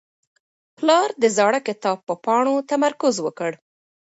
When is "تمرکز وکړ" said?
2.71-3.51